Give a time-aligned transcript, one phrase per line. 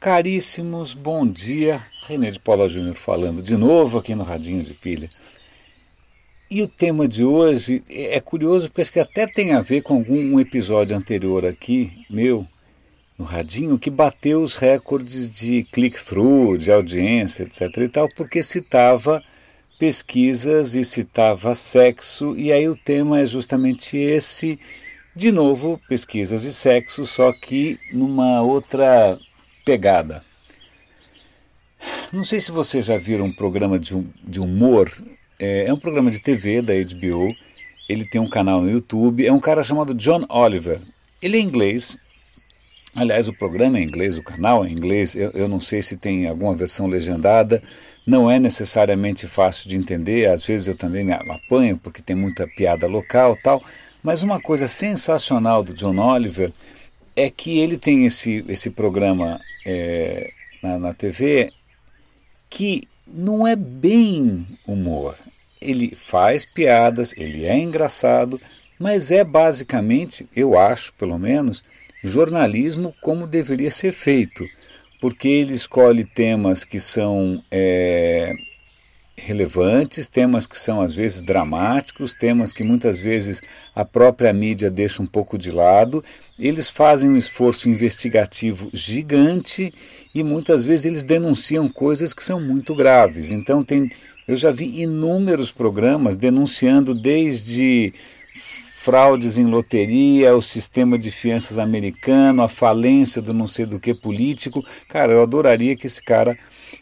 [0.00, 1.78] Caríssimos, bom dia.
[2.08, 5.10] René de Paula Júnior falando de novo aqui no Radinho de Pilha.
[6.50, 9.96] E o tema de hoje é curioso porque acho que até tem a ver com
[9.96, 12.46] algum episódio anterior aqui, meu,
[13.18, 17.60] no Radinho, que bateu os recordes de click-through, de audiência, etc.
[17.76, 19.22] e tal, porque citava
[19.78, 24.58] pesquisas e citava sexo, e aí o tema é justamente esse.
[25.14, 29.18] De novo, pesquisas e sexo, só que numa outra
[29.70, 30.24] pegada.
[32.12, 34.90] Não sei se vocês já viram um programa de, um, de humor,
[35.38, 37.32] é, é um programa de TV da HBO,
[37.88, 40.80] ele tem um canal no YouTube, é um cara chamado John Oliver.
[41.22, 41.96] Ele é inglês,
[42.96, 46.26] aliás, o programa é inglês, o canal é inglês, eu, eu não sei se tem
[46.26, 47.62] alguma versão legendada,
[48.04, 52.44] não é necessariamente fácil de entender, às vezes eu também me apanho porque tem muita
[52.44, 53.62] piada local tal,
[54.02, 56.52] mas uma coisa sensacional do John Oliver
[57.14, 60.30] é que ele tem esse, esse programa é,
[60.62, 61.52] na, na TV
[62.48, 65.16] que não é bem humor.
[65.60, 68.40] Ele faz piadas, ele é engraçado,
[68.78, 71.62] mas é basicamente, eu acho pelo menos,
[72.02, 74.48] jornalismo como deveria ser feito,
[75.00, 78.34] porque ele escolhe temas que são é,
[79.24, 83.42] relevantes, temas que são às vezes dramáticos, temas que muitas vezes
[83.74, 86.04] a própria mídia deixa um pouco de lado.
[86.38, 89.72] Eles fazem um esforço investigativo gigante
[90.14, 93.30] e muitas vezes eles denunciam coisas que são muito graves.
[93.30, 93.90] Então tem,
[94.26, 97.92] eu já vi inúmeros programas denunciando desde
[98.80, 103.92] fraudes em loteria, o sistema de fianças americano, a falência do não sei do que
[103.92, 104.64] político.
[104.88, 106.38] Cara, eu adoraria que esse cara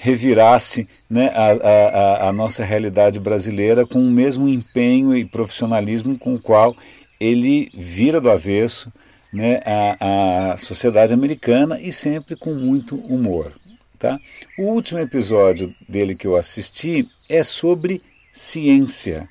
[0.00, 6.32] revirasse né, a, a, a, nossa realidade brasileira com o mesmo empenho e profissionalismo com
[6.32, 6.74] o qual
[7.20, 8.90] ele vira do avesso
[9.30, 13.52] né, a, a sociedade americana e sempre com muito humor.
[13.98, 14.18] Tá?
[14.58, 18.00] O último episódio dele que eu assisti é sobre
[18.32, 19.28] ciência,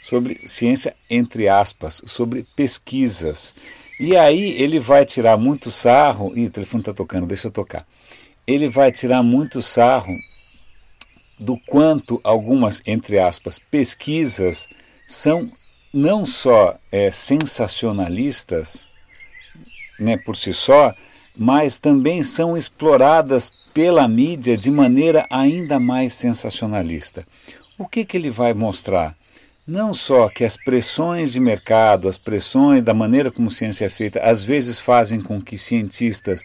[0.00, 3.54] sobre ciência entre aspas, sobre pesquisas.
[4.00, 6.36] E aí ele vai tirar muito sarro.
[6.36, 7.86] Ih, o telefone está tocando, deixa eu tocar
[8.48, 10.16] ele vai tirar muito sarro
[11.38, 14.66] do quanto algumas, entre aspas, pesquisas
[15.06, 15.50] são
[15.92, 18.88] não só é, sensacionalistas
[20.00, 20.94] né, por si só,
[21.36, 27.26] mas também são exploradas pela mídia de maneira ainda mais sensacionalista.
[27.76, 29.14] O que, que ele vai mostrar?
[29.66, 34.20] Não só que as pressões de mercado, as pressões da maneira como ciência é feita,
[34.20, 36.42] às vezes fazem com que cientistas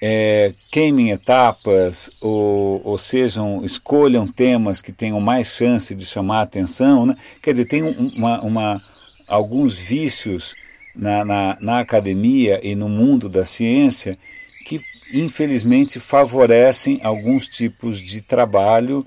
[0.00, 6.42] é, queimem etapas ou, ou sejam escolham temas que tenham mais chance de chamar a
[6.42, 7.16] atenção, né?
[7.42, 8.82] quer dizer, tem uma, uma,
[9.28, 10.54] alguns vícios
[10.96, 14.18] na, na, na academia e no mundo da ciência
[14.64, 14.80] que
[15.12, 19.06] infelizmente favorecem alguns tipos de trabalho,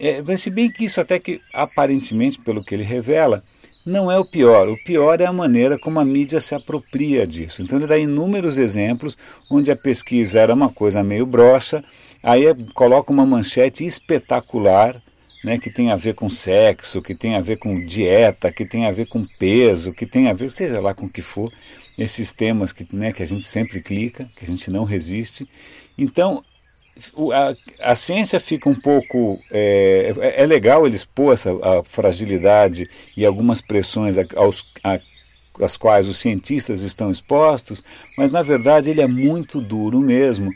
[0.00, 3.44] é, se bem que isso até que aparentemente, pelo que ele revela,
[3.84, 4.68] não é o pior.
[4.68, 7.62] O pior é a maneira como a mídia se apropria disso.
[7.62, 9.16] Então ele dá inúmeros exemplos
[9.50, 11.84] onde a pesquisa era uma coisa meio broxa,
[12.22, 12.44] aí
[12.74, 15.02] coloca uma manchete espetacular,
[15.44, 18.86] né, que tem a ver com sexo, que tem a ver com dieta, que tem
[18.86, 21.50] a ver com peso, que tem a ver, seja lá com o que for,
[21.98, 25.48] esses temas que, né, que a gente sempre clica, que a gente não resiste.
[25.98, 26.44] Então,
[27.32, 29.40] a, a, ciência fica um pouco.
[29.50, 34.98] É, é, é legal ele expor essa a fragilidade e algumas pressões aos, a,
[35.60, 37.82] às quais os cientistas estão expostos,
[38.16, 40.52] mas na verdade ele é muito duro mesmo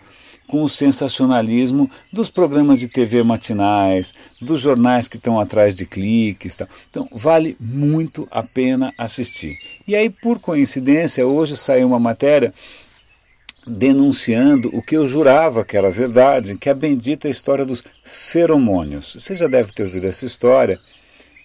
[0.46, 6.54] com o sensacionalismo dos programas de TV matinais, dos jornais que estão atrás de cliques.
[6.54, 6.68] Tal.
[6.88, 9.56] Então, vale muito a pena assistir.
[9.88, 12.54] E aí, por coincidência, hoje saiu uma matéria
[13.66, 19.16] denunciando o que eu jurava que era verdade, que é a bendita história dos feromônios.
[19.18, 20.78] Você já deve ter ouvido essa história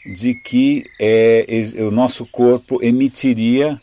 [0.06, 1.46] de que é,
[1.80, 3.78] o nosso corpo emitiria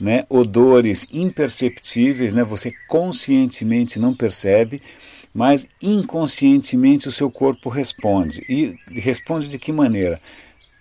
[0.00, 4.82] né, odores imperceptíveis, né, você conscientemente não percebe,
[5.32, 8.44] mas inconscientemente o seu corpo responde.
[8.48, 10.20] E responde de que maneira?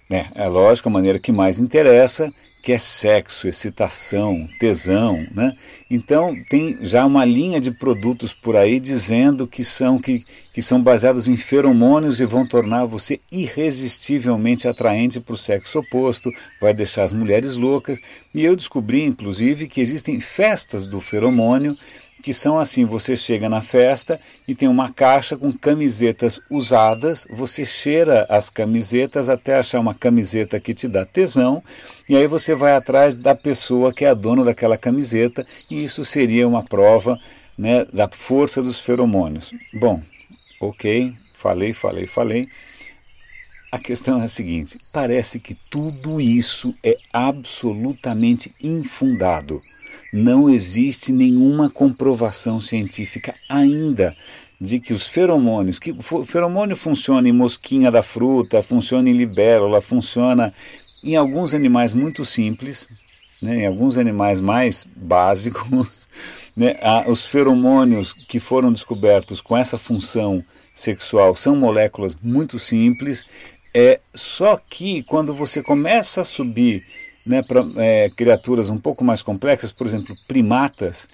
[0.09, 2.31] É, é lógico, a maneira que mais interessa,
[2.63, 5.53] que é sexo, excitação, tesão, né?
[5.91, 10.81] Então tem já uma linha de produtos por aí dizendo que são que, que são
[10.81, 16.31] baseados em feromônios e vão tornar você irresistivelmente atraente para o sexo oposto,
[16.61, 17.99] vai deixar as mulheres loucas.
[18.33, 21.75] E eu descobri inclusive que existem festas do feromônio
[22.23, 27.65] que são assim: você chega na festa e tem uma caixa com camisetas usadas, você
[27.65, 31.61] cheira as camisetas até achar uma camiseta que te dá tesão,
[32.07, 36.05] e aí você vai atrás da pessoa que é a dona daquela camiseta, e isso
[36.05, 37.19] seria uma prova
[37.57, 39.53] né, da força dos feromônios.
[39.73, 40.01] Bom,
[40.61, 42.47] ok, falei, falei, falei.
[43.69, 49.61] A questão é a seguinte: parece que tudo isso é absolutamente infundado.
[50.13, 54.15] Não existe nenhuma comprovação científica ainda
[54.61, 59.81] de que os feromônios, que o feromônio funciona em mosquinha da fruta, funciona em libélula,
[59.81, 60.53] funciona
[61.03, 62.87] em alguns animais muito simples,
[63.41, 66.07] né, em alguns animais mais básicos,
[66.55, 66.75] né,
[67.07, 70.43] os feromônios que foram descobertos com essa função
[70.75, 73.25] sexual são moléculas muito simples
[73.73, 76.83] é só que quando você começa a subir
[77.25, 81.09] né, para é, criaturas um pouco mais complexas, por exemplo, primatas,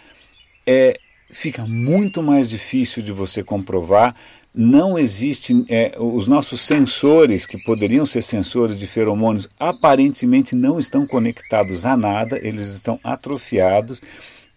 [0.65, 4.15] é, fica muito mais difícil de você comprovar.
[4.53, 5.63] Não existe.
[5.69, 11.95] É, os nossos sensores, que poderiam ser sensores de feromônios, aparentemente não estão conectados a
[11.95, 14.01] nada, eles estão atrofiados.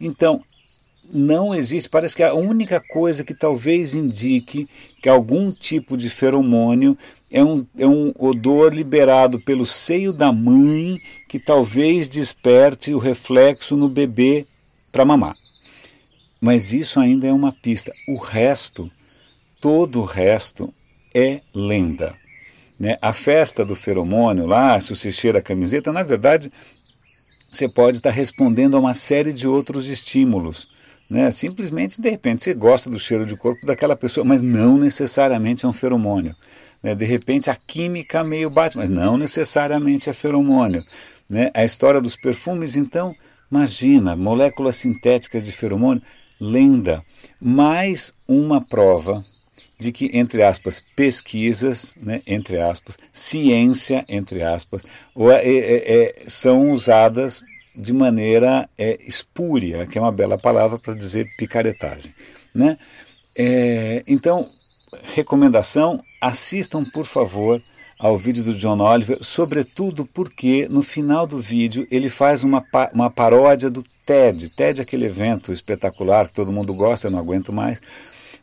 [0.00, 0.42] Então,
[1.12, 1.88] não existe.
[1.88, 4.68] Parece que a única coisa que talvez indique
[5.02, 6.96] que algum tipo de feromônio
[7.30, 13.76] é um, é um odor liberado pelo seio da mãe que talvez desperte o reflexo
[13.76, 14.46] no bebê
[14.90, 15.34] para mamar.
[16.40, 17.92] Mas isso ainda é uma pista.
[18.06, 18.90] O resto,
[19.60, 20.72] todo o resto,
[21.14, 22.14] é lenda.
[22.78, 22.98] Né?
[23.00, 26.52] A festa do feromônio lá, se você cheira a camiseta, na verdade,
[27.50, 30.81] você pode estar respondendo a uma série de outros estímulos.
[31.10, 31.30] Né?
[31.30, 35.68] Simplesmente, de repente, você gosta do cheiro de corpo daquela pessoa, mas não necessariamente é
[35.68, 36.34] um feromônio.
[36.82, 36.94] Né?
[36.94, 40.82] De repente a química meio bate, mas não necessariamente é feromônio.
[41.28, 41.50] Né?
[41.54, 43.14] A história dos perfumes, então,
[43.50, 46.02] imagina, moléculas sintéticas de feromônio,
[46.40, 47.04] lenda.
[47.40, 49.22] Mais uma prova
[49.78, 54.82] de que, entre aspas, pesquisas, né, entre aspas, ciência, entre aspas,
[55.16, 57.42] é, é, é, são usadas
[57.74, 62.14] de maneira é, espúria, que é uma bela palavra para dizer picaretagem.
[62.54, 62.78] Né?
[63.36, 64.46] É, então,
[65.14, 67.60] recomendação: assistam, por favor,
[67.98, 73.10] ao vídeo do John Oliver, sobretudo porque no final do vídeo ele faz uma, uma
[73.10, 74.50] paródia do TED.
[74.50, 77.80] TED é aquele evento espetacular que todo mundo gosta, eu não aguento mais.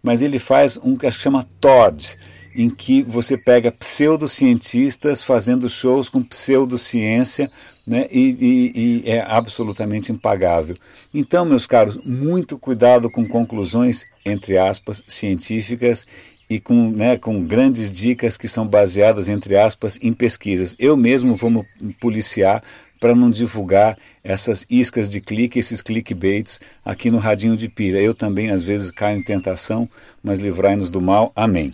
[0.01, 2.17] Mas ele faz um que chama Todd,
[2.55, 7.49] em que você pega pseudocientistas fazendo shows com pseudociência
[7.85, 10.75] né, e, e, e é absolutamente impagável.
[11.13, 16.05] Então, meus caros, muito cuidado com conclusões, entre aspas, científicas
[16.49, 20.75] e com, né, com grandes dicas que são baseadas, entre aspas, em pesquisas.
[20.79, 21.63] Eu mesmo vou me
[21.99, 22.63] policiar
[22.99, 27.99] para não divulgar essas iscas de clique, esses clickbaits aqui no Radinho de Pilha.
[27.99, 29.89] Eu também, às vezes, caio em tentação,
[30.21, 31.31] mas livrai-nos do mal.
[31.35, 31.71] Amém.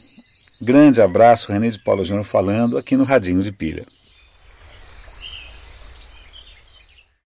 [0.61, 3.85] Grande abraço, René de Paula Júnior falando aqui no Radinho de Pilha.